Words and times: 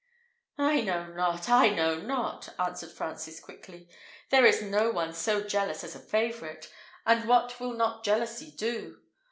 "I 0.57 0.81
know 0.81 1.13
not! 1.13 1.47
I 1.47 1.69
know 1.69 1.99
not!" 1.99 2.49
answered 2.59 2.89
Francis, 2.91 3.39
quickly: 3.39 3.87
"there 4.31 4.47
is 4.47 4.59
no 4.63 4.89
one 4.89 5.13
so 5.13 5.41
jealous 5.43 5.83
as 5.83 5.93
a 5.95 5.99
favourite; 5.99 6.73
and 7.05 7.27
what 7.27 7.59
will 7.59 7.73
not 7.73 8.03
jealousy 8.03 8.49
do? 8.49 8.99